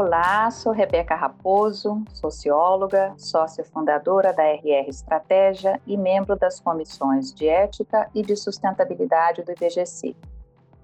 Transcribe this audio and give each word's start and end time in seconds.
Olá, 0.00 0.48
sou 0.52 0.72
Rebeca 0.72 1.16
Raposo, 1.16 2.04
socióloga, 2.14 3.12
sócia 3.18 3.64
fundadora 3.64 4.32
da 4.32 4.44
RR 4.44 4.88
Estratégia 4.88 5.80
e 5.84 5.96
membro 5.96 6.36
das 6.36 6.60
comissões 6.60 7.34
de 7.34 7.48
Ética 7.48 8.08
e 8.14 8.22
de 8.22 8.36
Sustentabilidade 8.36 9.42
do 9.42 9.50
IBGC. 9.50 10.14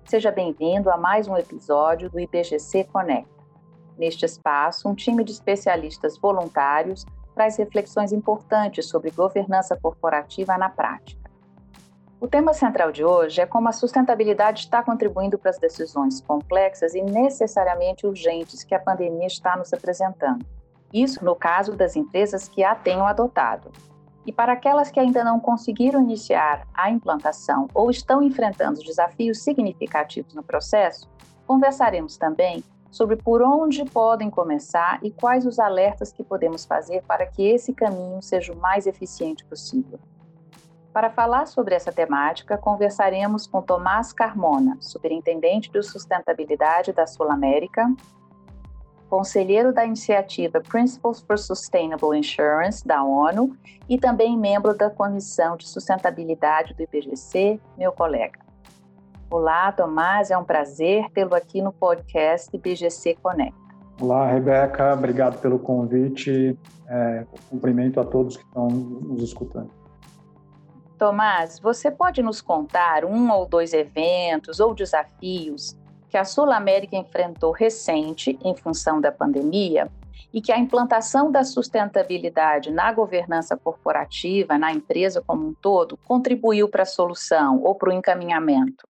Seja 0.04 0.32
bem-vindo 0.32 0.90
a 0.90 0.96
mais 0.96 1.28
um 1.28 1.36
episódio 1.36 2.10
do 2.10 2.18
IBGC 2.18 2.88
Conecta. 2.92 3.30
Neste 3.96 4.24
espaço, 4.24 4.88
um 4.88 4.96
time 4.96 5.22
de 5.22 5.30
especialistas 5.30 6.18
voluntários 6.18 7.06
traz 7.36 7.56
reflexões 7.56 8.10
importantes 8.12 8.88
sobre 8.88 9.12
governança 9.12 9.78
corporativa 9.80 10.58
na 10.58 10.68
prática. 10.68 11.23
O 12.20 12.28
tema 12.28 12.54
central 12.54 12.90
de 12.92 13.04
hoje 13.04 13.40
é 13.40 13.46
como 13.46 13.68
a 13.68 13.72
sustentabilidade 13.72 14.60
está 14.60 14.82
contribuindo 14.82 15.38
para 15.38 15.50
as 15.50 15.58
decisões 15.58 16.20
complexas 16.20 16.94
e 16.94 17.02
necessariamente 17.02 18.06
urgentes 18.06 18.62
que 18.64 18.74
a 18.74 18.78
pandemia 18.78 19.26
está 19.26 19.56
nos 19.56 19.72
apresentando. 19.72 20.44
Isso 20.92 21.24
no 21.24 21.34
caso 21.34 21.76
das 21.76 21.96
empresas 21.96 22.48
que 22.48 22.62
a 22.62 22.74
tenham 22.74 23.06
adotado. 23.06 23.70
E 24.24 24.32
para 24.32 24.54
aquelas 24.54 24.90
que 24.90 24.98
ainda 24.98 25.22
não 25.22 25.38
conseguiram 25.38 26.00
iniciar 26.00 26.66
a 26.72 26.90
implantação 26.90 27.68
ou 27.74 27.90
estão 27.90 28.22
enfrentando 28.22 28.80
desafios 28.80 29.42
significativos 29.42 30.34
no 30.34 30.42
processo, 30.42 31.10
conversaremos 31.46 32.16
também 32.16 32.64
sobre 32.90 33.16
por 33.16 33.42
onde 33.42 33.84
podem 33.84 34.30
começar 34.30 34.98
e 35.02 35.10
quais 35.10 35.44
os 35.44 35.58
alertas 35.58 36.12
que 36.12 36.22
podemos 36.22 36.64
fazer 36.64 37.02
para 37.02 37.26
que 37.26 37.42
esse 37.42 37.74
caminho 37.74 38.22
seja 38.22 38.52
o 38.52 38.56
mais 38.56 38.86
eficiente 38.86 39.44
possível. 39.44 39.98
Para 40.94 41.10
falar 41.10 41.46
sobre 41.46 41.74
essa 41.74 41.90
temática, 41.90 42.56
conversaremos 42.56 43.48
com 43.48 43.60
Tomás 43.60 44.12
Carmona, 44.12 44.76
superintendente 44.78 45.68
de 45.68 45.82
sustentabilidade 45.82 46.92
da 46.92 47.04
Sul 47.04 47.28
América, 47.32 47.92
conselheiro 49.10 49.72
da 49.72 49.84
iniciativa 49.84 50.60
Principles 50.60 51.20
for 51.20 51.36
Sustainable 51.36 52.16
Insurance 52.16 52.86
da 52.86 53.02
ONU 53.02 53.56
e 53.88 53.98
também 53.98 54.38
membro 54.38 54.72
da 54.72 54.88
Comissão 54.88 55.56
de 55.56 55.66
Sustentabilidade 55.66 56.74
do 56.74 56.84
IPGC, 56.84 57.60
meu 57.76 57.90
colega. 57.90 58.38
Olá, 59.28 59.72
Tomás, 59.72 60.30
é 60.30 60.38
um 60.38 60.44
prazer 60.44 61.10
tê-lo 61.10 61.34
aqui 61.34 61.60
no 61.60 61.72
podcast 61.72 62.48
IPGC 62.54 63.16
Connect. 63.20 63.58
Olá, 64.00 64.28
Rebeca, 64.28 64.94
obrigado 64.94 65.40
pelo 65.40 65.58
convite. 65.58 66.56
É, 66.86 67.26
cumprimento 67.50 67.98
a 67.98 68.04
todos 68.04 68.36
que 68.36 68.44
estão 68.44 68.68
nos 68.68 69.24
escutando. 69.24 69.83
Tomás, 71.04 71.58
você 71.58 71.90
pode 71.90 72.22
nos 72.22 72.40
contar 72.40 73.04
um 73.04 73.30
ou 73.30 73.44
dois 73.44 73.74
eventos 73.74 74.58
ou 74.58 74.74
desafios 74.74 75.76
que 76.08 76.16
a 76.16 76.24
Sul 76.24 76.50
América 76.50 76.96
enfrentou 76.96 77.52
recente 77.52 78.38
em 78.42 78.56
função 78.56 79.02
da 79.02 79.12
pandemia 79.12 79.90
e 80.32 80.40
que 80.40 80.50
a 80.50 80.58
implantação 80.58 81.30
da 81.30 81.44
sustentabilidade 81.44 82.70
na 82.70 82.90
governança 82.90 83.54
corporativa, 83.54 84.56
na 84.56 84.72
empresa 84.72 85.20
como 85.20 85.46
um 85.46 85.52
todo, 85.52 85.98
contribuiu 86.06 86.70
para 86.70 86.84
a 86.84 86.86
solução 86.86 87.62
ou 87.62 87.74
para 87.74 87.90
o 87.90 87.92
encaminhamento? 87.92 88.88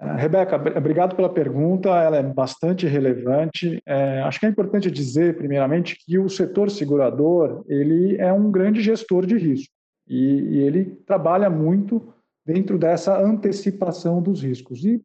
É, 0.00 0.14
Rebeca, 0.14 0.56
obrigado 0.56 1.14
pela 1.14 1.28
pergunta, 1.28 1.90
ela 1.90 2.16
é 2.16 2.22
bastante 2.22 2.86
relevante. 2.86 3.78
É, 3.84 4.22
acho 4.22 4.40
que 4.40 4.46
é 4.46 4.48
importante 4.48 4.90
dizer, 4.90 5.36
primeiramente, 5.36 5.98
que 6.02 6.18
o 6.18 6.30
setor 6.30 6.70
segurador 6.70 7.62
ele 7.68 8.16
é 8.16 8.32
um 8.32 8.50
grande 8.50 8.80
gestor 8.80 9.26
de 9.26 9.36
risco. 9.36 9.78
E, 10.10 10.56
e 10.56 10.58
ele 10.58 10.84
trabalha 11.06 11.48
muito 11.48 12.12
dentro 12.44 12.76
dessa 12.76 13.16
antecipação 13.16 14.20
dos 14.20 14.42
riscos. 14.42 14.84
E 14.84 15.00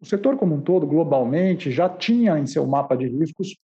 o 0.00 0.04
setor 0.04 0.36
como 0.36 0.54
um 0.54 0.60
todo, 0.60 0.86
globalmente, 0.86 1.70
já 1.70 1.88
tinha 1.88 2.38
em 2.38 2.46
seu 2.46 2.66
mapa 2.66 2.94
de 2.94 3.08
riscos 3.08 3.56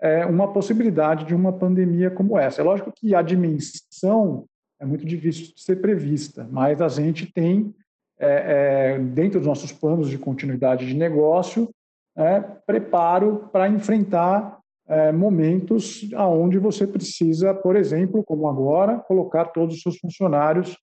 é, 0.00 0.26
uma 0.26 0.52
possibilidade 0.52 1.24
de 1.24 1.34
uma 1.34 1.50
pandemia 1.50 2.10
como 2.10 2.38
essa. 2.38 2.60
É 2.60 2.64
lógico 2.64 2.92
que 2.92 3.14
a 3.14 3.22
dimensão 3.22 4.44
é 4.78 4.84
muito 4.84 5.06
difícil 5.06 5.54
de 5.54 5.62
ser 5.62 5.76
prevista, 5.80 6.46
mas 6.50 6.82
a 6.82 6.88
gente 6.88 7.32
tem, 7.32 7.74
é, 8.18 8.96
é, 8.96 8.98
dentro 8.98 9.38
dos 9.38 9.46
nossos 9.46 9.72
planos 9.72 10.10
de 10.10 10.18
continuidade 10.18 10.86
de 10.86 10.94
negócio, 10.94 11.70
é, 12.16 12.40
preparo 12.40 13.48
para 13.50 13.68
enfrentar 13.68 14.58
é, 14.86 15.12
momentos 15.12 16.08
aonde 16.14 16.58
você 16.58 16.86
precisa, 16.86 17.54
por 17.54 17.76
exemplo, 17.76 18.22
como 18.22 18.48
agora, 18.48 18.98
colocar 18.98 19.46
todos 19.46 19.76
os 19.76 19.82
seus 19.82 19.98
funcionários, 19.98 20.76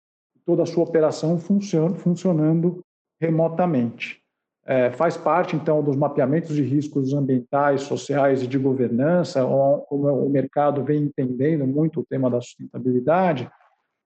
toda 0.46 0.64
a 0.64 0.66
sua 0.66 0.84
operação 0.84 1.38
funcionando, 1.38 1.96
funcionando 1.96 2.84
remotamente. 3.20 4.20
É, 4.66 4.92
faz 4.92 5.18
parte, 5.18 5.56
então, 5.56 5.84
dos 5.84 5.96
mapeamentos 5.96 6.56
de 6.56 6.62
riscos 6.62 7.14
ambientais, 7.14 7.82
sociais 7.82 8.44
e 8.44 8.48
de 8.48 8.58
governança, 8.58 9.44
como 9.88 10.08
o 10.08 10.30
mercado 10.30 10.84
vem 10.84 11.04
entendendo 11.04 11.66
muito 11.66 12.00
o 12.02 12.06
tema 12.06 12.30
da 12.30 12.40
sustentabilidade, 12.40 13.50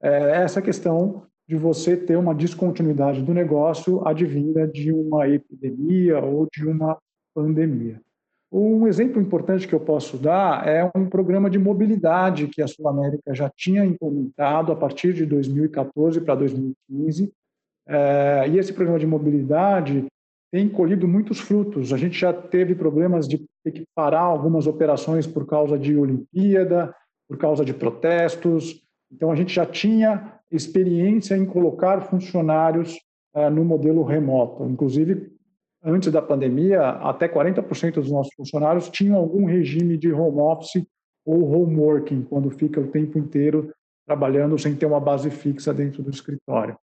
é 0.01 0.43
essa 0.43 0.61
questão 0.61 1.23
de 1.47 1.55
você 1.55 1.95
ter 1.95 2.17
uma 2.17 2.33
descontinuidade 2.33 3.21
do 3.21 3.33
negócio 3.33 4.05
advinda 4.07 4.67
de 4.67 4.91
uma 4.91 5.27
epidemia 5.27 6.19
ou 6.19 6.47
de 6.51 6.67
uma 6.67 6.97
pandemia. 7.33 8.01
Um 8.57 8.87
exemplo 8.87 9.21
importante 9.21 9.67
que 9.67 9.75
eu 9.75 9.81
posso 9.81 10.17
dar 10.17 10.65
é 10.65 10.89
um 10.95 11.09
programa 11.09 11.49
de 11.49 11.59
mobilidade 11.59 12.47
que 12.47 12.61
a 12.61 12.67
Sul 12.67 12.87
América 12.87 13.35
já 13.35 13.51
tinha 13.53 13.83
implementado 13.83 14.71
a 14.71 14.75
partir 14.77 15.11
de 15.11 15.25
2014 15.25 16.21
para 16.21 16.35
2015. 16.35 17.33
É, 17.85 18.47
e 18.47 18.57
esse 18.57 18.71
programa 18.71 18.97
de 18.97 19.05
mobilidade 19.05 20.05
tem 20.53 20.69
colhido 20.69 21.05
muitos 21.05 21.37
frutos. 21.37 21.91
A 21.91 21.97
gente 21.97 22.17
já 22.17 22.31
teve 22.31 22.73
problemas 22.73 23.27
de 23.27 23.43
ter 23.61 23.71
que 23.73 23.83
parar 23.93 24.21
algumas 24.21 24.67
operações 24.67 25.27
por 25.27 25.45
causa 25.45 25.77
de 25.77 25.97
Olimpíada, 25.97 26.95
por 27.27 27.37
causa 27.37 27.65
de 27.65 27.73
protestos. 27.73 28.81
Então, 29.11 29.33
a 29.33 29.35
gente 29.35 29.53
já 29.53 29.65
tinha 29.65 30.39
experiência 30.49 31.35
em 31.35 31.45
colocar 31.45 31.99
funcionários 32.03 32.97
é, 33.35 33.49
no 33.49 33.65
modelo 33.65 34.01
remoto, 34.03 34.63
inclusive 34.63 35.35
antes 35.85 36.11
da 36.11 36.21
pandemia, 36.21 36.81
até 36.81 37.29
40% 37.29 37.93
dos 37.93 38.11
nossos 38.11 38.33
funcionários 38.35 38.89
tinham 38.89 39.15
algum 39.15 39.45
regime 39.45 39.97
de 39.97 40.11
home 40.11 40.39
office 40.39 40.83
ou 41.23 41.47
home 41.49 41.77
working, 41.77 42.23
quando 42.23 42.49
fica 42.49 42.81
o 42.81 42.87
tempo 42.87 43.19
inteiro 43.19 43.71
trabalhando 44.05 44.57
sem 44.57 44.75
ter 44.75 44.85
uma 44.85 44.99
base 44.99 45.29
fixa 45.29 45.73
dentro 45.73 46.03
do 46.03 46.09
escritório. 46.09 46.77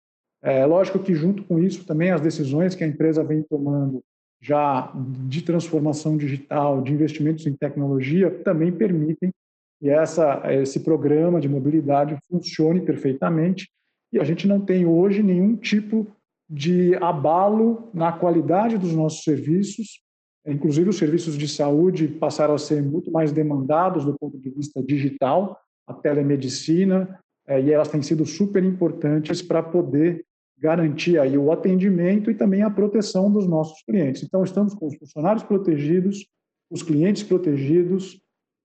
É 0.42 0.66
lógico 0.66 1.00
que, 1.00 1.14
junto 1.14 1.44
com 1.44 1.60
isso, 1.60 1.86
também 1.86 2.12
as 2.12 2.22
decisões 2.22 2.76
que 2.76 2.84
a 2.84 2.88
empresa 2.88 3.24
vem 3.24 3.44
tomando 3.44 4.02
já 4.42 4.92
de 5.28 5.42
transformação 5.42 6.16
digital, 6.16 6.82
de 6.82 6.94
investimentos 6.94 7.46
em 7.46 7.54
tecnologia, 7.54 8.32
também 8.32 8.72
permitem 8.72 9.32
que 9.80 9.90
essa, 9.90 10.42
esse 10.54 10.80
programa 10.82 11.42
de 11.42 11.50
mobilidade 11.50 12.18
funcione 12.30 12.82
perfeitamente. 12.82 13.70
E 14.14 14.20
a 14.20 14.24
gente 14.24 14.48
não 14.48 14.62
tem 14.62 14.86
hoje 14.86 15.22
nenhum 15.22 15.58
tipo 15.58 16.08
de 16.50 16.96
abalo 16.96 17.90
na 17.94 18.12
qualidade 18.12 18.78
dos 18.78 18.94
nossos 18.94 19.24
serviços. 19.24 20.02
Inclusive, 20.48 20.90
os 20.90 20.98
serviços 20.98 21.38
de 21.38 21.48
saúde 21.48 22.08
passaram 22.08 22.56
a 22.56 22.58
ser 22.58 22.82
muito 22.82 23.12
mais 23.12 23.32
demandados 23.32 24.04
do 24.04 24.18
ponto 24.18 24.40
de 24.40 24.50
vista 24.50 24.82
digital, 24.82 25.60
a 25.86 25.94
telemedicina, 25.94 27.20
eh, 27.48 27.62
e 27.62 27.72
elas 27.72 27.90
têm 27.90 28.02
sido 28.02 28.26
super 28.26 28.64
importantes 28.64 29.42
para 29.42 29.62
poder 29.62 30.26
garantir 30.58 31.20
aí 31.20 31.38
o 31.38 31.52
atendimento 31.52 32.32
e 32.32 32.36
também 32.36 32.64
a 32.64 32.70
proteção 32.70 33.32
dos 33.32 33.48
nossos 33.48 33.82
clientes. 33.84 34.24
Então, 34.24 34.44
estamos 34.44 34.74
com 34.74 34.88
os 34.88 34.96
funcionários 34.98 35.44
protegidos, 35.44 36.28
os 36.70 36.82
clientes 36.82 37.22
protegidos, 37.22 38.20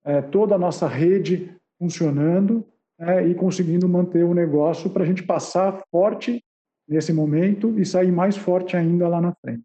eh, 0.04 0.22
toda 0.22 0.54
a 0.54 0.58
nossa 0.58 0.88
rede 0.88 1.54
funcionando 1.78 2.64
eh, 2.98 3.28
e 3.28 3.34
conseguindo 3.34 3.88
manter 3.88 4.24
o 4.24 4.34
negócio 4.34 4.88
para 4.88 5.02
a 5.02 5.06
gente 5.06 5.22
passar 5.22 5.82
forte 5.90 6.42
nesse 6.88 7.12
momento 7.12 7.78
e 7.78 7.84
sair 7.84 8.12
mais 8.12 8.36
forte 8.36 8.76
ainda 8.76 9.08
lá 9.08 9.20
na 9.20 9.34
frente. 9.34 9.62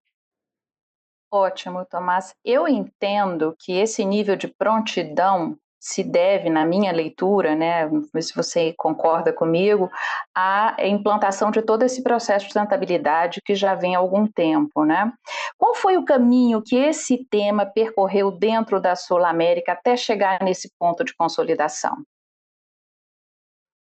Ótimo, 1.31 1.85
Tomás. 1.85 2.33
Eu 2.43 2.67
entendo 2.67 3.55
que 3.59 3.73
esse 3.73 4.03
nível 4.03 4.35
de 4.35 4.47
prontidão 4.47 5.57
se 5.79 6.03
deve, 6.03 6.49
na 6.49 6.65
minha 6.65 6.91
leitura, 6.91 7.55
né, 7.55 7.89
se 8.19 8.35
você 8.35 8.73
concorda 8.77 9.31
comigo, 9.31 9.89
à 10.35 10.75
implantação 10.79 11.49
de 11.51 11.61
todo 11.61 11.83
esse 11.83 12.03
processo 12.03 12.45
de 12.45 12.51
sustentabilidade 12.51 13.39
que 13.45 13.55
já 13.55 13.75
vem 13.75 13.95
há 13.95 13.99
algum 13.99 14.27
tempo, 14.27 14.83
né? 14.83 15.11
Qual 15.57 15.73
foi 15.73 15.97
o 15.97 16.03
caminho 16.03 16.61
que 16.61 16.75
esse 16.75 17.25
tema 17.29 17.65
percorreu 17.65 18.29
dentro 18.29 18.81
da 18.81 18.95
Sul 18.95 19.23
América 19.23 19.71
até 19.71 19.95
chegar 19.95 20.43
nesse 20.43 20.69
ponto 20.77 21.03
de 21.03 21.15
consolidação? 21.15 21.95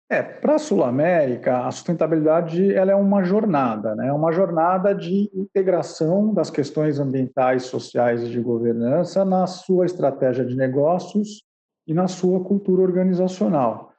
É, 0.09 0.24
para 0.24 0.56
a 0.56 0.59
Sul 0.59 0.83
América, 0.83 1.68
a 1.68 1.71
sustentabilidade 1.71 2.74
ela 2.74 2.94
é 2.94 2.95
uma 2.95 3.24
jornada, 3.24 3.94
né? 3.94 4.07
É 4.07 4.13
uma 4.13 4.31
jornada 4.31 4.95
de 4.95 5.30
integração 5.33 6.33
das 6.33 6.50
questões 6.50 6.98
ambientais, 6.98 7.63
sociais 7.63 8.24
e 8.24 8.30
de 8.30 8.39
governança 8.39 9.25
na 9.25 9.45
sua 9.45 9.86
estratégia 9.86 10.45
de 10.45 10.56
negócios 10.56 11.44
e 11.86 11.94
na 11.94 12.07
sua 12.07 12.42
cultura 12.42 12.83
organizacional. 12.83 13.92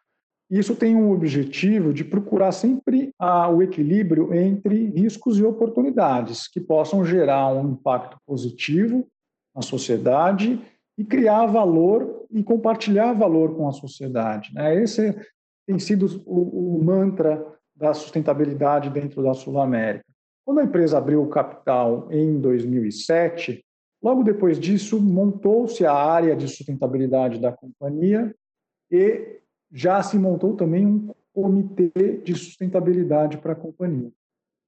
Isso 0.51 0.75
tem 0.75 0.97
um 0.97 1.13
objetivo 1.13 1.93
de 1.93 2.05
procurar 2.05 2.53
sempre 2.53 3.13
a, 3.19 3.51
o 3.51 3.63
equilíbrio 3.63 4.33
entre 4.33 4.87
riscos 4.87 5.39
e 5.39 5.45
oportunidades 5.45 6.49
que 6.49 6.59
possam 6.59 7.05
gerar 7.05 7.49
um 7.49 7.73
impacto 7.73 8.17
positivo 8.27 9.07
na 9.55 9.61
sociedade 9.61 10.59
e 10.97 11.05
criar 11.05 11.45
valor 11.45 12.25
e 12.31 12.43
compartilhar 12.43 13.13
valor 13.13 13.55
com 13.57 13.69
a 13.69 13.73
sociedade. 13.73 14.55
Né? 14.55 14.83
Esse 14.83 15.15
tem 15.69 15.79
sido 15.79 16.23
o, 16.25 16.79
o 16.79 16.83
mantra 16.83 17.47
da 17.77 17.93
sustentabilidade 17.93 18.89
dentro 18.89 19.23
da 19.23 19.35
Sul 19.35 19.61
América. 19.61 20.07
Quando 20.43 20.61
a 20.61 20.65
empresa 20.65 20.97
abriu 20.97 21.23
o 21.23 21.29
capital 21.29 22.09
em 22.11 22.41
2007, 22.41 23.63
logo 24.03 24.23
depois 24.23 24.59
disso 24.59 24.99
montou-se 24.99 25.85
a 25.85 25.93
área 25.93 26.35
de 26.35 26.49
sustentabilidade 26.49 27.39
da 27.39 27.53
companhia 27.53 28.35
e 28.91 29.41
já 29.71 30.03
se 30.03 30.19
montou 30.19 30.57
também 30.57 30.87
um 30.87 31.13
comitê 31.35 32.17
de 32.25 32.35
sustentabilidade 32.35 33.37
para 33.37 33.53
a 33.53 33.57
companhia. 33.57 34.11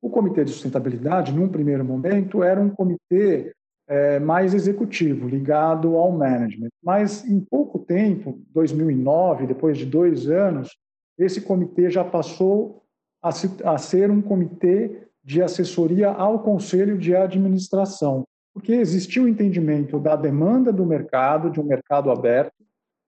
O 0.03 0.11
comitê 0.11 0.45
de 0.45 0.53
sustentabilidade, 0.53 1.33
num 1.33 1.49
primeiro 1.49 1.83
momento, 1.83 2.43
era 2.43 2.61
um 2.61 2.69
comitê 2.69 3.55
é, 3.89 4.21
mais 4.21 4.53
executivo, 4.53 5.27
ligado 5.27 5.97
ao 5.97 6.13
management. 6.13 6.69
Mas, 6.85 7.25
em 7.25 7.41
pouco 7.41 7.79
tempo, 7.79 8.39
2009, 8.53 9.47
depois 9.47 9.79
de 9.79 9.87
dois 9.87 10.29
anos, 10.29 10.77
esse 11.25 11.41
comitê 11.41 11.91
já 11.91 12.05
passou 12.05 12.83
a, 13.23 13.31
se, 13.33 13.51
a 13.65 13.77
ser 13.79 14.11
um 14.11 14.23
comitê 14.23 15.09
de 15.23 15.43
assessoria 15.43 16.09
ao 16.09 16.41
conselho 16.41 16.97
de 16.97 17.15
administração, 17.15 18.25
porque 18.55 18.73
existia 18.73 19.23
o 19.23 19.29
entendimento 19.29 19.99
da 19.99 20.17
demanda 20.17 20.73
do 20.73 20.85
mercado, 20.85 21.51
de 21.51 21.61
um 21.61 21.65
mercado 21.65 22.11
aberto, 22.11 22.55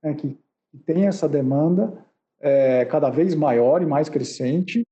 né, 0.03 0.15
que, 0.15 0.39
tem 0.87 1.07
essa 1.07 1.29
demanda 1.29 1.93
é, 2.41 2.87
cada 2.87 3.11
vez 3.11 3.35
maior 3.35 3.83
e 3.83 3.87
mais 3.87 4.09
crescente, 4.09 4.83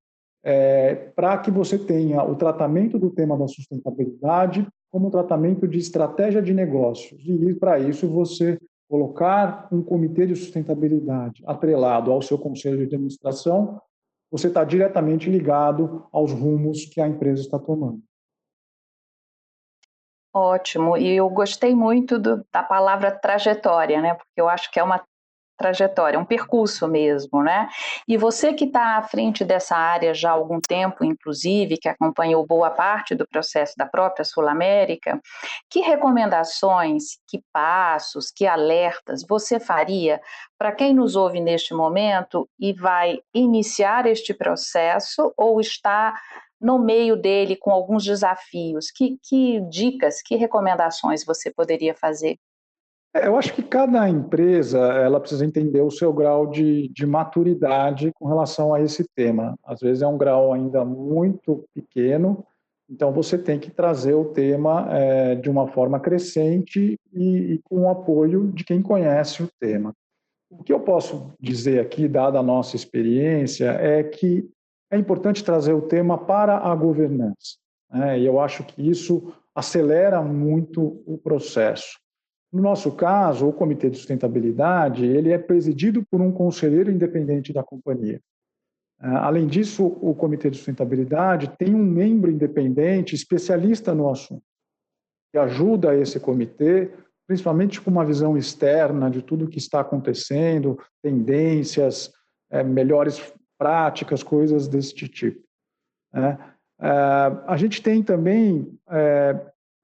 é, 0.45 0.95
para 0.95 1.39
que 1.39 1.51
você 1.51 1.79
tenha 1.79 2.23
o 2.23 2.37
tratamento 2.37 2.99
do 2.99 3.09
tema 3.09 3.35
da 3.35 3.49
sustentabilidade 3.49 4.69
como 4.91 5.11
tratamento 5.11 5.67
de 5.67 5.79
estratégia 5.79 6.43
de 6.43 6.53
negócios. 6.53 7.19
E 7.27 7.55
para 7.55 7.79
isso 7.79 8.07
você 8.11 8.59
colocar 8.91 9.69
um 9.71 9.81
comitê 9.81 10.27
de 10.27 10.35
sustentabilidade 10.35 11.45
atrelado 11.47 12.11
ao 12.11 12.21
seu 12.21 12.37
conselho 12.37 12.79
de 12.79 12.97
administração, 12.97 13.81
você 14.29 14.49
está 14.49 14.65
diretamente 14.65 15.31
ligado 15.31 16.09
aos 16.11 16.33
rumos 16.33 16.87
que 16.87 17.01
a 17.01 17.07
empresa 17.07 17.41
está 17.41 17.57
tomando. 17.57 18.03
Ótimo, 20.35 20.97
e 20.97 21.09
eu 21.09 21.31
gostei 21.31 21.73
muito 21.73 22.19
do, 22.19 22.45
da 22.53 22.65
palavra 22.65 23.13
trajetória, 23.13 24.03
né? 24.03 24.15
Porque 24.15 24.41
eu 24.41 24.49
acho 24.49 24.69
que 24.73 24.81
é 24.81 24.83
uma 24.83 25.05
trajetória, 25.61 26.19
um 26.19 26.25
percurso 26.25 26.89
mesmo, 26.89 27.43
né? 27.43 27.69
E 28.09 28.17
você 28.17 28.55
que 28.55 28.65
está 28.65 28.97
à 28.97 29.03
frente 29.03 29.45
dessa 29.45 29.77
área 29.77 30.15
já 30.15 30.31
há 30.31 30.33
algum 30.33 30.59
tempo, 30.59 31.05
inclusive, 31.05 31.77
que 31.77 31.89
acompanhou 31.89 32.47
boa 32.47 32.71
parte 32.71 33.15
do 33.15 33.29
processo 33.29 33.75
da 33.77 33.85
própria 33.85 34.25
Sul 34.25 34.49
América, 34.49 35.21
que 35.69 35.81
recomendações, 35.81 37.19
que 37.29 37.43
passos, 37.53 38.33
que 38.35 38.47
alertas 38.47 39.23
você 39.29 39.61
faria 39.61 40.19
para 40.59 40.73
quem 40.73 40.95
nos 40.95 41.15
ouve 41.15 41.41
neste 41.41 41.75
momento 41.75 42.49
e 42.59 42.73
vai 42.73 43.19
iniciar 43.35 44.07
este 44.07 44.33
processo 44.33 45.33
ou 45.37 45.61
está 45.61 46.15
no 46.59 46.79
meio 46.79 47.17
dele 47.17 47.55
com 47.55 47.71
alguns 47.71 48.05
desafios? 48.05 48.91
Que, 48.91 49.19
que 49.23 49.61
dicas, 49.69 50.23
que 50.23 50.37
recomendações 50.37 51.25
você 51.25 51.51
poderia 51.51 51.95
fazer? 51.95 52.39
É, 53.15 53.27
eu 53.27 53.37
acho 53.37 53.53
que 53.55 53.63
cada 53.63 54.09
empresa 54.09 54.79
ela 54.79 55.19
precisa 55.19 55.45
entender 55.45 55.81
o 55.81 55.91
seu 55.91 56.13
grau 56.13 56.47
de, 56.47 56.89
de 56.89 57.05
maturidade 57.05 58.13
com 58.15 58.27
relação 58.27 58.73
a 58.73 58.81
esse 58.81 59.05
tema. 59.17 59.57
Às 59.65 59.81
vezes 59.81 60.03
é 60.03 60.07
um 60.07 60.17
grau 60.17 60.53
ainda 60.53 60.85
muito 60.85 61.65
pequeno, 61.75 62.47
então 62.89 63.13
você 63.13 63.37
tem 63.37 63.59
que 63.59 63.71
trazer 63.71 64.15
o 64.15 64.27
tema 64.27 64.89
é, 64.91 65.35
de 65.35 65.51
uma 65.51 65.67
forma 65.69 65.99
crescente 65.99 66.99
e, 67.13 67.55
e, 67.55 67.61
com 67.65 67.83
o 67.83 67.89
apoio 67.89 68.49
de 68.53 68.65
quem 68.65 68.83
conhece 68.83 69.43
o 69.43 69.51
tema. 69.61 69.93
O 70.51 70.65
que 70.65 70.73
eu 70.73 70.81
posso 70.81 71.33
dizer 71.41 71.81
aqui, 71.81 72.09
dada 72.09 72.41
a 72.41 72.43
nossa 72.43 72.75
experiência, 72.75 73.71
é 73.71 74.03
que 74.03 74.49
é 74.91 74.99
importante 74.99 75.45
trazer 75.45 75.73
o 75.73 75.83
tema 75.83 76.19
para 76.19 76.59
a 76.59 76.75
governança. 76.75 77.59
Né? 77.93 78.21
E 78.21 78.27
eu 78.27 78.41
acho 78.41 78.65
que 78.65 78.89
isso 78.89 79.33
acelera 79.55 80.21
muito 80.21 81.01
o 81.07 81.17
processo. 81.17 81.99
No 82.53 82.61
nosso 82.61 82.91
caso, 82.93 83.49
o 83.49 83.53
Comitê 83.53 83.89
de 83.89 83.97
Sustentabilidade 83.97 85.05
ele 85.05 85.31
é 85.31 85.39
presidido 85.39 86.05
por 86.11 86.21
um 86.21 86.33
conselheiro 86.33 86.91
independente 86.91 87.53
da 87.53 87.63
companhia. 87.63 88.21
Ah, 88.99 89.27
além 89.27 89.47
disso, 89.47 89.87
o 89.87 90.15
Comitê 90.15 90.51
de 90.51 90.57
Sustentabilidade 90.57 91.57
tem 91.57 91.75
um 91.75 91.83
membro 91.83 92.31
independente 92.31 93.15
especialista 93.15 93.95
no 93.95 94.11
assunto, 94.11 94.43
que 95.33 95.39
ajuda 95.39 95.95
esse 95.95 96.19
comitê, 96.19 96.91
principalmente 97.27 97.81
com 97.81 97.91
uma 97.91 98.05
visão 98.05 98.37
externa 98.37 99.09
de 99.09 99.23
tudo 99.23 99.45
o 99.45 99.49
que 99.49 99.59
está 99.59 99.81
acontecendo, 99.81 100.79
tendências, 101.01 102.13
é, 102.51 102.65
melhores 102.65 103.33
práticas, 103.57 104.23
coisas 104.23 104.67
desse 104.67 104.95
tipo. 104.95 105.41
Né? 106.13 106.37
Ah, 106.81 107.45
a 107.47 107.57
gente 107.57 107.81
tem 107.81 108.03
também 108.03 108.77
é, 108.91 109.39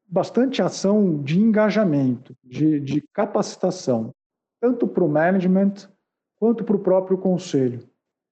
bastante 0.09 0.63
ação 0.63 1.23
de 1.23 1.39
engajamento, 1.39 2.35
de, 2.43 2.81
de 2.81 3.01
capacitação, 3.13 4.13
tanto 4.61 4.87
para 4.87 5.05
o 5.05 5.09
management 5.09 5.75
quanto 6.39 6.65
para 6.65 6.77
o 6.77 6.81
próprio 6.81 7.19
conselho. 7.19 7.81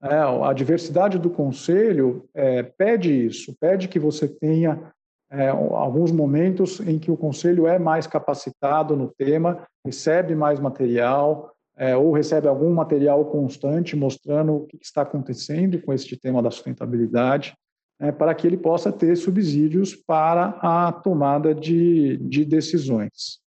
É, 0.03 0.17
a 0.17 0.53
diversidade 0.53 1.19
do 1.19 1.31
conselho 1.31 2.29
é, 2.35 2.63
pede 2.63 3.27
isso, 3.27 3.57
pede 3.59 3.89
que 3.89 3.99
você 3.99 4.29
tenha 4.29 4.93
é, 5.31 5.49
alguns 5.49 6.13
momentos 6.13 6.79
em 6.81 6.99
que 6.99 7.11
o 7.11 7.17
conselho 7.17 7.67
é 7.67 7.79
mais 7.79 8.07
capacitado 8.07 8.95
no 8.95 9.09
tema, 9.09 9.67
recebe 9.85 10.35
mais 10.35 10.61
material, 10.61 11.51
é, 11.77 11.97
ou 11.97 12.13
recebe 12.13 12.47
algum 12.47 12.73
material 12.73 13.25
constante 13.25 13.97
mostrando 13.97 14.55
o 14.55 14.67
que 14.67 14.79
está 14.81 15.03
acontecendo 15.03 15.81
com 15.81 15.93
este 15.93 16.17
tema 16.17 16.43
da 16.43 16.51
sustentabilidade 16.51 17.57
é, 18.01 18.11
para 18.11 18.35
que 18.35 18.47
ele 18.47 18.57
possa 18.57 18.93
ter 18.93 19.17
subsídios 19.17 19.95
para 19.95 20.59
a 20.61 20.93
tomada 20.93 21.55
de, 21.55 22.17
de 22.19 22.45
decisões. 22.45 23.41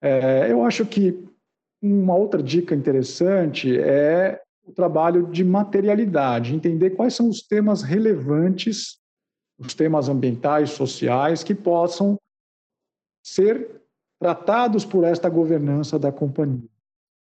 É, 0.00 0.50
eu 0.50 0.64
acho 0.64 0.84
que 0.84 1.24
uma 1.82 2.14
outra 2.14 2.42
dica 2.42 2.74
interessante 2.74 3.78
é 3.78 4.40
o 4.64 4.72
trabalho 4.72 5.26
de 5.28 5.44
materialidade, 5.44 6.54
entender 6.54 6.90
quais 6.90 7.14
são 7.14 7.28
os 7.28 7.40
temas 7.42 7.82
relevantes, 7.82 8.98
os 9.58 9.74
temas 9.74 10.08
ambientais, 10.08 10.70
sociais, 10.70 11.42
que 11.42 11.54
possam 11.54 12.18
ser 13.24 13.80
tratados 14.20 14.84
por 14.84 15.04
esta 15.04 15.28
governança 15.28 15.98
da 15.98 16.10
companhia. 16.10 16.68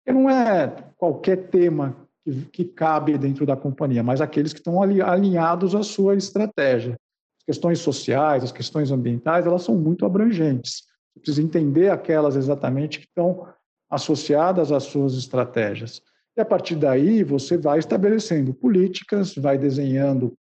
E 0.05 0.11
não 0.11 0.29
é 0.29 0.67
qualquer 0.97 1.49
tema 1.49 2.02
que, 2.23 2.45
que 2.51 2.65
cabe 2.65 3.17
dentro 3.17 3.45
da 3.45 3.55
companhia, 3.55 4.03
mas 4.03 4.21
aqueles 4.21 4.53
que 4.53 4.59
estão 4.59 4.81
ali, 4.81 5.01
alinhados 5.01 5.75
à 5.75 5.83
sua 5.83 6.15
estratégia. 6.15 6.93
As 7.39 7.45
questões 7.45 7.79
sociais, 7.79 8.43
as 8.43 8.51
questões 8.51 8.91
ambientais, 8.91 9.45
elas 9.45 9.63
são 9.63 9.75
muito 9.75 10.05
abrangentes. 10.05 10.83
Você 11.13 11.19
precisa 11.19 11.41
entender 11.41 11.89
aquelas 11.89 12.35
exatamente 12.35 12.99
que 12.99 13.05
estão 13.05 13.47
associadas 13.89 14.71
às 14.71 14.83
suas 14.83 15.13
estratégias. 15.13 16.01
E 16.35 16.41
a 16.41 16.45
partir 16.45 16.75
daí, 16.75 17.23
você 17.23 17.57
vai 17.57 17.77
estabelecendo 17.77 18.53
políticas, 18.53 19.35
vai 19.35 19.57
desenhando 19.57 20.33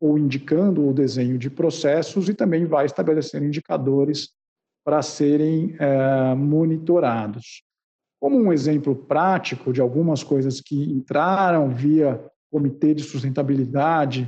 ou 0.00 0.18
indicando 0.18 0.88
o 0.88 0.94
desenho 0.94 1.36
de 1.36 1.50
processos 1.50 2.28
e 2.28 2.34
também 2.34 2.64
vai 2.64 2.86
estabelecendo 2.86 3.44
indicadores 3.44 4.30
para 4.84 5.02
serem 5.02 5.76
é, 5.78 6.34
monitorados. 6.34 7.62
Como 8.24 8.38
um 8.38 8.50
exemplo 8.50 8.96
prático 8.96 9.70
de 9.70 9.82
algumas 9.82 10.22
coisas 10.22 10.58
que 10.58 10.82
entraram 10.90 11.68
via 11.68 12.24
Comitê 12.50 12.94
de 12.94 13.02
Sustentabilidade 13.02 14.26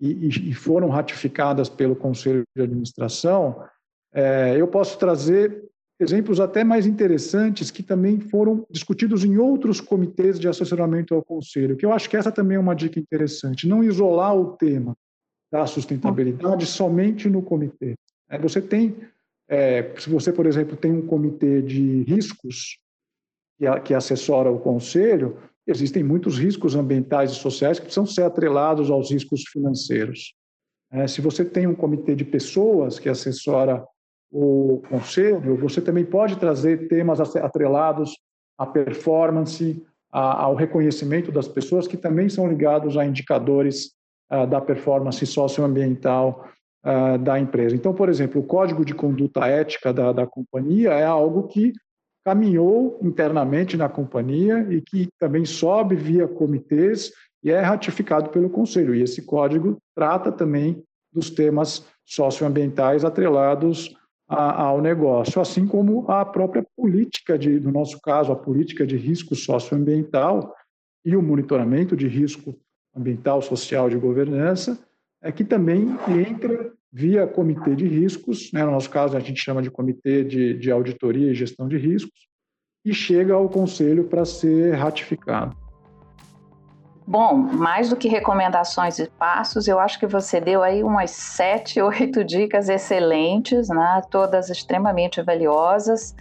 e, 0.00 0.28
e 0.28 0.54
foram 0.54 0.88
ratificadas 0.88 1.68
pelo 1.68 1.94
Conselho 1.94 2.44
de 2.56 2.62
Administração, 2.62 3.62
é, 4.14 4.58
eu 4.58 4.66
posso 4.66 4.98
trazer 4.98 5.62
exemplos 6.00 6.40
até 6.40 6.64
mais 6.64 6.86
interessantes 6.86 7.70
que 7.70 7.82
também 7.82 8.18
foram 8.18 8.66
discutidos 8.70 9.26
em 9.26 9.36
outros 9.36 9.78
comitês 9.78 10.40
de 10.40 10.48
assessoramento 10.48 11.14
ao 11.14 11.22
Conselho, 11.22 11.76
que 11.76 11.84
eu 11.84 11.92
acho 11.92 12.08
que 12.08 12.16
essa 12.16 12.32
também 12.32 12.56
é 12.56 12.60
uma 12.60 12.74
dica 12.74 12.98
interessante, 12.98 13.68
não 13.68 13.84
isolar 13.84 14.34
o 14.34 14.56
tema 14.56 14.96
da 15.52 15.66
sustentabilidade 15.66 16.64
somente 16.64 17.28
no 17.28 17.42
comitê. 17.42 17.92
É, 18.26 18.38
você 18.38 18.62
tem, 18.62 18.96
é, 19.46 19.94
se 19.98 20.08
você, 20.08 20.32
por 20.32 20.46
exemplo, 20.46 20.78
tem 20.78 20.90
um 20.90 21.06
comitê 21.06 21.60
de 21.60 22.04
riscos, 22.04 22.82
que, 23.84 23.94
assessora 23.94 24.50
o 24.50 24.58
conselho, 24.58 25.38
existem 25.66 26.02
muitos 26.02 26.38
riscos 26.38 26.74
ambientais 26.74 27.30
e 27.30 27.34
sociais 27.34 27.78
que 27.78 27.86
precisam 27.86 28.06
ser 28.06 28.22
atrelados 28.22 28.90
aos 28.90 29.10
riscos 29.10 29.42
financeiros. 29.50 30.34
É, 30.92 31.06
se 31.06 31.20
você 31.20 31.44
tem 31.44 31.66
um 31.66 31.74
comitê 31.74 32.14
de 32.14 32.24
pessoas 32.24 32.98
que 32.98 33.08
assessora 33.08 33.84
o 34.30 34.82
conselho, 34.88 35.56
você 35.56 35.80
também 35.80 36.04
pode 36.04 36.36
trazer 36.36 36.88
temas 36.88 37.20
atrelados 37.20 38.16
à 38.58 38.66
performance, 38.66 39.82
a, 40.12 40.42
ao 40.42 40.54
reconhecimento 40.54 41.32
das 41.32 41.48
pessoas, 41.48 41.86
que 41.86 41.96
também 41.96 42.28
são 42.28 42.48
ligados 42.48 42.96
a 42.96 43.06
indicadores 43.06 43.92
uh, 44.32 44.46
da 44.46 44.60
performance 44.60 45.24
socioambiental 45.24 46.48
uh, 46.84 47.18
da 47.18 47.38
empresa. 47.38 47.74
Então, 47.74 47.94
por 47.94 48.08
exemplo, 48.08 48.40
o 48.40 48.46
código 48.46 48.84
de 48.84 48.94
conduta 48.94 49.46
ética 49.46 49.92
da, 49.92 50.12
da 50.12 50.26
companhia 50.26 50.90
é 50.90 51.04
algo 51.04 51.48
que 51.48 51.72
caminhou 52.24 52.98
internamente 53.02 53.76
na 53.76 53.88
companhia 53.88 54.66
e 54.70 54.80
que 54.80 55.08
também 55.18 55.44
sobe 55.44 55.94
via 55.94 56.26
comitês 56.26 57.12
e 57.42 57.50
é 57.50 57.60
ratificado 57.60 58.30
pelo 58.30 58.48
Conselho. 58.48 58.94
E 58.94 59.02
esse 59.02 59.22
código 59.22 59.76
trata 59.94 60.32
também 60.32 60.82
dos 61.12 61.28
temas 61.28 61.86
socioambientais 62.04 63.04
atrelados 63.04 63.94
a, 64.26 64.62
ao 64.62 64.80
negócio, 64.80 65.40
assim 65.40 65.66
como 65.66 66.10
a 66.10 66.24
própria 66.24 66.66
política, 66.76 67.38
de, 67.38 67.60
no 67.60 67.70
nosso 67.70 68.00
caso, 68.00 68.32
a 68.32 68.36
política 68.36 68.86
de 68.86 68.96
risco 68.96 69.34
socioambiental 69.34 70.54
e 71.04 71.14
o 71.14 71.22
monitoramento 71.22 71.94
de 71.94 72.08
risco 72.08 72.58
ambiental, 72.96 73.42
social 73.42 73.90
de 73.90 73.96
governança, 73.96 74.78
é 75.22 75.30
que 75.30 75.44
também 75.44 75.88
entra 76.08 76.72
via 76.94 77.26
comitê 77.26 77.74
de 77.74 77.88
riscos, 77.88 78.52
né? 78.52 78.64
no 78.64 78.70
nosso 78.70 78.88
caso 78.88 79.16
a 79.16 79.20
gente 79.20 79.42
chama 79.42 79.60
de 79.60 79.68
comitê 79.68 80.22
de, 80.22 80.54
de 80.54 80.70
auditoria 80.70 81.32
e 81.32 81.34
gestão 81.34 81.66
de 81.66 81.76
riscos, 81.76 82.28
e 82.84 82.94
chega 82.94 83.34
ao 83.34 83.48
conselho 83.48 84.04
para 84.04 84.24
ser 84.24 84.74
ratificado. 84.74 85.63
Bom, 87.06 87.34
mais 87.36 87.90
do 87.90 87.96
que 87.96 88.08
recomendações 88.08 88.98
e 88.98 89.06
passos, 89.06 89.68
eu 89.68 89.78
acho 89.78 89.98
que 89.98 90.06
você 90.06 90.40
deu 90.40 90.62
aí 90.62 90.82
umas 90.82 91.10
sete, 91.10 91.80
oito 91.82 92.24
dicas 92.24 92.70
excelentes, 92.70 93.68
né? 93.68 94.02
todas 94.10 94.48
extremamente 94.48 95.20
valiosas 95.20 96.14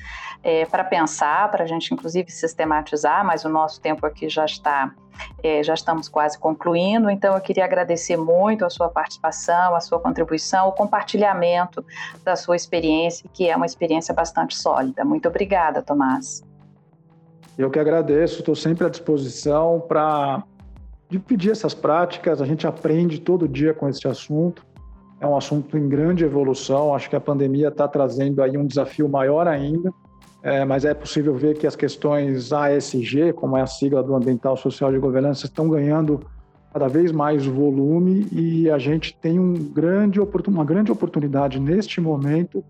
é, 0.44 0.66
para 0.66 0.84
pensar, 0.84 1.50
para 1.50 1.64
a 1.64 1.68
gente 1.68 1.94
inclusive 1.94 2.30
sistematizar, 2.30 3.26
mas 3.26 3.46
o 3.46 3.50
nosso 3.50 3.80
tempo 3.80 4.06
aqui 4.06 4.28
já 4.28 4.44
está, 4.44 4.94
é, 5.42 5.64
já 5.64 5.74
estamos 5.74 6.10
quase 6.10 6.38
concluindo, 6.38 7.10
então 7.10 7.34
eu 7.34 7.40
queria 7.40 7.64
agradecer 7.64 8.18
muito 8.18 8.66
a 8.66 8.70
sua 8.70 8.90
participação, 8.90 9.74
a 9.74 9.80
sua 9.80 10.02
contribuição, 10.02 10.68
o 10.68 10.74
compartilhamento 10.74 11.86
da 12.26 12.36
sua 12.36 12.58
experiência, 12.58 13.30
que 13.34 13.50
é 13.50 13.56
uma 13.56 13.66
experiência 13.66 14.14
bastante 14.14 14.54
sólida. 14.58 15.06
Muito 15.06 15.30
obrigada, 15.30 15.82
Tomás. 15.82 16.44
Eu 17.58 17.70
que 17.70 17.80
agradeço, 17.80 18.40
estou 18.40 18.56
sempre 18.56 18.86
à 18.86 18.90
disposição 18.90 19.80
para 19.88 20.44
dividir 21.20 21.52
essas 21.52 21.74
práticas, 21.74 22.42
a 22.42 22.46
gente 22.46 22.66
aprende 22.66 23.20
todo 23.22 23.48
dia 23.48 23.74
com 23.74 23.88
esse 23.88 24.08
assunto. 24.08 24.66
É 25.20 25.28
um 25.28 25.38
assunto 25.38 25.78
em 25.78 25.88
grande 25.88 26.24
evolução, 26.24 26.94
acho 26.94 27.10
que 27.10 27.16
a 27.16 27.22
pandemia 27.22 27.70
está 27.70 27.88
trazendo 27.88 28.42
aí 28.42 28.58
um 28.58 28.66
desafio 28.66 29.08
maior 29.08 29.48
ainda, 29.48 29.94
é, 30.42 30.66
mas 30.66 30.84
é 30.84 30.94
possível 30.94 31.34
ver 31.36 31.58
que 31.58 31.66
as 31.66 31.76
questões 31.76 32.52
ASG, 32.52 33.32
como 33.34 33.56
é 33.56 33.62
a 33.62 33.68
sigla 33.68 34.04
do 34.04 34.14
Ambiental, 34.14 34.58
Social 34.58 34.94
e 34.94 35.00
Governança, 35.00 35.46
estão 35.46 35.70
ganhando 35.70 36.20
cada 36.74 36.88
vez 36.88 37.12
mais 37.12 37.46
volume 37.46 38.28
e 38.32 38.70
a 38.70 38.80
gente 38.80 39.16
tem 39.22 39.40
um 39.40 39.54
grande, 39.54 40.20
uma 40.20 40.66
grande 40.66 40.92
oportunidade 40.92 41.60
neste 41.60 42.02
momento 42.02 42.66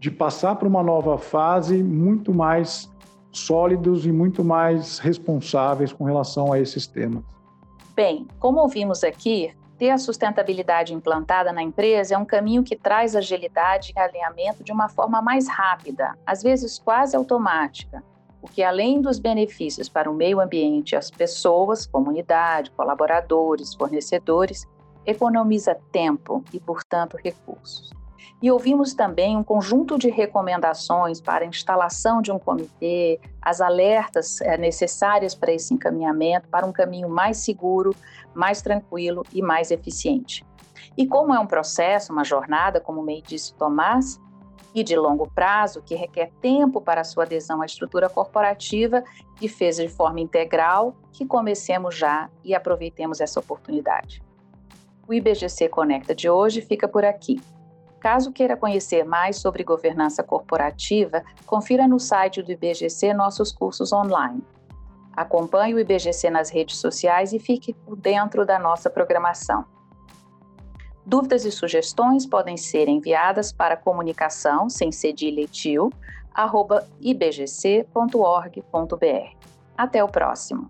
de 0.00 0.10
passar 0.10 0.56
para 0.56 0.66
uma 0.66 0.82
nova 0.82 1.18
fase 1.18 1.82
muito 1.82 2.34
mais 2.34 2.90
sólidos 3.30 4.04
e 4.06 4.10
muito 4.10 4.42
mais 4.42 4.98
responsáveis 4.98 5.92
com 5.92 6.04
relação 6.04 6.52
a 6.52 6.58
esses 6.58 6.86
temas. 6.86 7.22
Bem, 7.94 8.26
como 8.38 8.60
ouvimos 8.60 9.04
aqui, 9.04 9.54
ter 9.76 9.90
a 9.90 9.98
sustentabilidade 9.98 10.94
implantada 10.94 11.52
na 11.52 11.62
empresa 11.62 12.14
é 12.14 12.18
um 12.18 12.24
caminho 12.24 12.62
que 12.62 12.74
traz 12.74 13.14
agilidade 13.14 13.92
e 13.94 13.98
alinhamento 13.98 14.64
de 14.64 14.72
uma 14.72 14.88
forma 14.88 15.20
mais 15.20 15.46
rápida, 15.46 16.16
às 16.24 16.42
vezes 16.42 16.78
quase 16.78 17.14
automática, 17.14 18.02
o 18.40 18.48
que, 18.48 18.62
além 18.62 19.00
dos 19.00 19.18
benefícios 19.18 19.88
para 19.88 20.10
o 20.10 20.14
meio 20.14 20.40
ambiente 20.40 20.92
e 20.92 20.96
as 20.96 21.10
pessoas, 21.10 21.86
comunidade, 21.86 22.70
colaboradores, 22.70 23.74
fornecedores, 23.74 24.66
economiza 25.04 25.76
tempo 25.90 26.42
e, 26.52 26.58
portanto, 26.58 27.18
recursos. 27.22 27.90
E 28.42 28.50
ouvimos 28.50 28.92
também 28.92 29.36
um 29.36 29.44
conjunto 29.44 29.96
de 29.96 30.10
recomendações 30.10 31.20
para 31.20 31.44
a 31.44 31.46
instalação 31.46 32.20
de 32.20 32.32
um 32.32 32.40
comitê, 32.40 33.20
as 33.40 33.60
alertas 33.60 34.40
é, 34.40 34.58
necessárias 34.58 35.32
para 35.32 35.52
esse 35.52 35.72
encaminhamento, 35.72 36.48
para 36.48 36.66
um 36.66 36.72
caminho 36.72 37.08
mais 37.08 37.36
seguro, 37.36 37.94
mais 38.34 38.60
tranquilo 38.60 39.24
e 39.32 39.40
mais 39.40 39.70
eficiente. 39.70 40.44
E 40.96 41.06
como 41.06 41.32
é 41.32 41.38
um 41.38 41.46
processo, 41.46 42.12
uma 42.12 42.24
jornada, 42.24 42.80
como 42.80 43.00
meio 43.00 43.22
disse 43.22 43.54
Tomás, 43.54 44.20
e 44.74 44.82
de 44.82 44.96
longo 44.96 45.30
prazo, 45.30 45.82
que 45.82 45.94
requer 45.94 46.32
tempo 46.40 46.80
para 46.80 47.04
sua 47.04 47.24
adesão 47.24 47.62
à 47.62 47.66
estrutura 47.66 48.08
corporativa, 48.08 49.04
que 49.36 49.46
fez 49.46 49.76
de 49.76 49.88
forma 49.88 50.18
integral, 50.18 50.96
que 51.12 51.24
comecemos 51.26 51.94
já 51.94 52.28
e 52.42 52.54
aproveitemos 52.54 53.20
essa 53.20 53.38
oportunidade. 53.38 54.22
O 55.06 55.12
IBGC 55.12 55.68
Conecta 55.68 56.14
de 56.14 56.28
hoje 56.28 56.60
fica 56.62 56.88
por 56.88 57.04
aqui. 57.04 57.40
Caso 58.02 58.32
queira 58.32 58.56
conhecer 58.56 59.04
mais 59.04 59.36
sobre 59.36 59.62
governança 59.62 60.24
corporativa, 60.24 61.22
confira 61.46 61.86
no 61.86 62.00
site 62.00 62.42
do 62.42 62.50
IBGC 62.50 63.14
nossos 63.14 63.52
cursos 63.52 63.92
online. 63.92 64.42
Acompanhe 65.16 65.72
o 65.72 65.78
IBGC 65.78 66.28
nas 66.28 66.50
redes 66.50 66.78
sociais 66.78 67.32
e 67.32 67.38
fique 67.38 67.72
por 67.72 67.94
dentro 67.94 68.44
da 68.44 68.58
nossa 68.58 68.90
programação. 68.90 69.64
Dúvidas 71.06 71.44
e 71.44 71.52
sugestões 71.52 72.26
podem 72.26 72.56
ser 72.56 72.88
enviadas 72.88 73.52
para 73.52 73.76
comunicação 73.76 74.68
sem 74.68 74.90
cedilha 74.90 75.46
tio, 75.46 75.88
arroba 76.34 76.84
ibgc.org.br. 77.00 77.86
Até 79.78 80.02
o 80.02 80.08
próximo! 80.08 80.68